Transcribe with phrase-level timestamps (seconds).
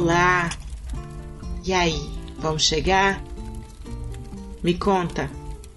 [0.00, 0.48] Olá!
[1.64, 2.00] E aí,
[2.38, 3.20] vamos chegar?
[4.62, 5.28] Me conta,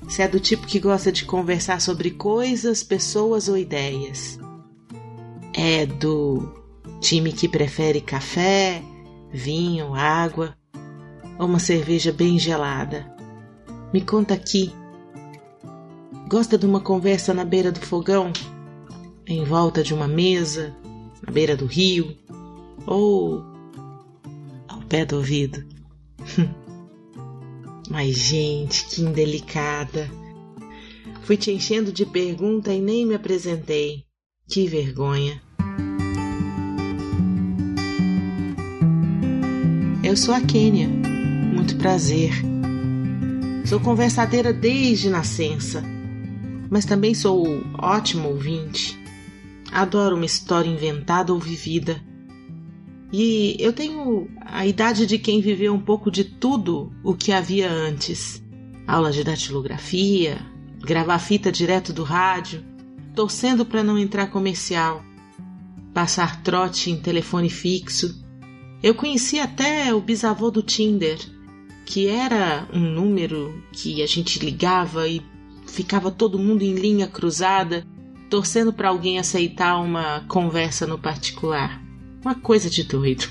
[0.07, 4.39] se é do tipo que gosta de conversar sobre coisas, pessoas ou ideias.
[5.55, 6.53] É do
[6.99, 8.83] time que prefere café,
[9.33, 10.55] vinho, água
[11.39, 13.11] ou uma cerveja bem gelada.
[13.91, 14.71] Me conta aqui.
[16.29, 18.31] Gosta de uma conversa na beira do fogão?
[19.25, 20.75] Em volta de uma mesa?
[21.25, 22.15] Na beira do rio?
[22.85, 23.50] Ou
[24.91, 25.63] pé do ouvido?
[27.89, 30.11] Mas, gente, que indelicada.
[31.21, 34.03] Fui te enchendo de pergunta e nem me apresentei.
[34.49, 35.41] Que vergonha.
[40.03, 40.89] Eu sou a Kênia.
[40.89, 42.33] Muito prazer.
[43.65, 45.81] Sou conversadeira desde nascença,
[46.69, 47.45] mas também sou
[47.77, 48.99] ótimo ouvinte.
[49.71, 52.01] Adoro uma história inventada ou vivida
[53.11, 57.69] e eu tenho a idade de quem viveu um pouco de tudo o que havia
[57.69, 58.41] antes:
[58.87, 60.39] aula de datilografia,
[60.79, 62.63] gravar fita direto do rádio,
[63.13, 65.03] torcendo para não entrar comercial,
[65.93, 68.21] passar trote em telefone fixo.
[68.81, 71.19] Eu conheci até o bisavô do Tinder,
[71.85, 75.21] que era um número que a gente ligava e
[75.67, 77.85] ficava todo mundo em linha cruzada,
[78.29, 81.80] torcendo para alguém aceitar uma conversa no particular.
[82.23, 83.25] Uma coisa de doido.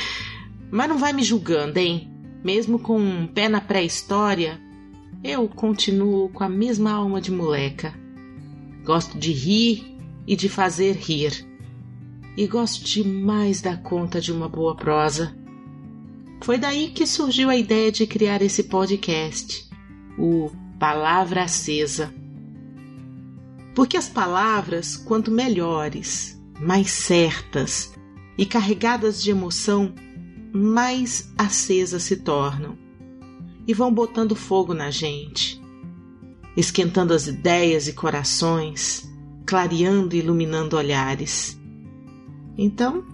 [0.70, 2.10] Mas não vai me julgando, hein?
[2.44, 4.60] Mesmo com um pé na pré-história,
[5.24, 7.94] eu continuo com a mesma alma de moleca.
[8.84, 11.46] Gosto de rir e de fazer rir.
[12.36, 15.34] E gosto demais da conta de uma boa prosa.
[16.42, 19.66] Foi daí que surgiu a ideia de criar esse podcast,
[20.18, 22.14] o Palavra Acesa.
[23.74, 27.95] Porque as palavras, quanto melhores, mais certas,
[28.38, 29.94] e carregadas de emoção,
[30.52, 32.76] mais acesas se tornam
[33.66, 35.60] e vão botando fogo na gente,
[36.56, 39.10] esquentando as ideias e corações,
[39.44, 41.60] clareando e iluminando olhares.
[42.56, 43.04] Então,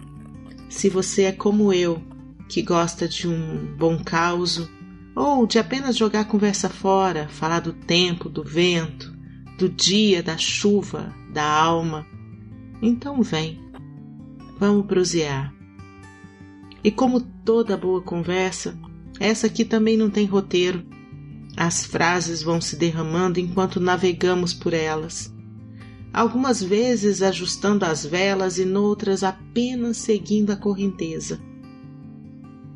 [0.69, 2.01] se você é como eu,
[2.47, 4.69] que gosta de um bom causo,
[5.15, 9.13] ou de apenas jogar a conversa fora, falar do tempo, do vento,
[9.57, 12.05] do dia, da chuva, da alma,
[12.81, 13.59] então vem
[14.65, 15.53] Vamos prosear.
[16.81, 18.79] E como toda boa conversa,
[19.19, 20.85] essa aqui também não tem roteiro.
[21.57, 25.35] As frases vão se derramando enquanto navegamos por elas.
[26.13, 31.41] Algumas vezes ajustando as velas e noutras apenas seguindo a correnteza.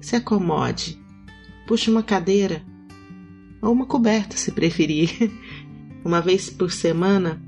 [0.02, 1.02] Se acomode,
[1.70, 2.66] puxe uma cadeira
[3.62, 5.32] ou uma coberta, se preferir.
[6.04, 7.42] Uma vez por semana,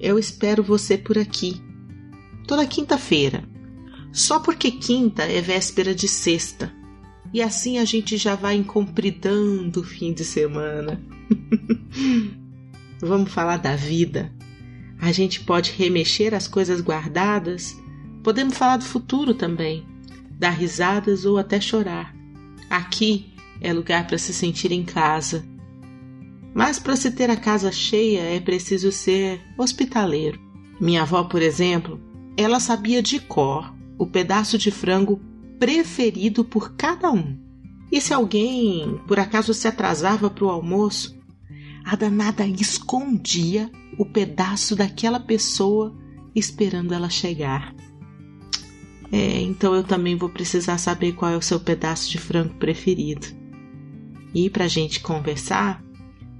[0.00, 1.62] eu espero você por aqui.
[2.44, 3.44] Toda quinta-feira,
[4.12, 6.72] só porque quinta é véspera de sexta.
[7.32, 11.00] E assim a gente já vai incompridando o fim de semana.
[13.00, 14.32] Vamos falar da vida.
[15.00, 17.76] A gente pode remexer as coisas guardadas.
[18.22, 19.86] Podemos falar do futuro também.
[20.30, 22.14] Dar risadas ou até chorar.
[22.70, 25.44] Aqui é lugar para se sentir em casa.
[26.54, 30.40] Mas para se ter a casa cheia é preciso ser hospitaleiro.
[30.80, 32.00] Minha avó, por exemplo,
[32.36, 35.20] ela sabia de cor o pedaço de frango
[35.58, 37.36] preferido por cada um.
[37.90, 41.18] E se alguém por acaso se atrasava para o almoço,
[41.84, 45.96] a danada escondia o pedaço daquela pessoa
[46.34, 47.74] esperando ela chegar.
[49.10, 53.26] É, então eu também vou precisar saber qual é o seu pedaço de frango preferido.
[54.34, 55.82] E para gente conversar,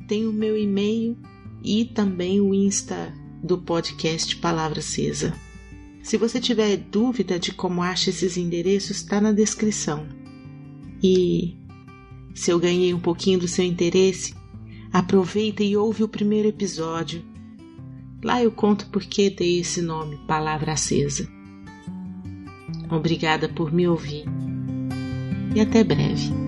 [0.06, 1.16] tem o meu e-mail
[1.64, 5.34] e também o Insta do podcast Palavra Acesa.
[6.08, 10.08] Se você tiver dúvida de como acha esses endereços, está na descrição.
[11.02, 11.54] E
[12.34, 14.34] se eu ganhei um pouquinho do seu interesse,
[14.90, 17.22] aproveita e ouve o primeiro episódio.
[18.24, 21.28] Lá eu conto por que dei esse nome, Palavra Acesa.
[22.90, 24.24] Obrigada por me ouvir
[25.54, 26.47] e até breve.